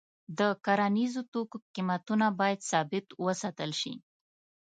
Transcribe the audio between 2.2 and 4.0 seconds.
باید ثابت وساتل شي.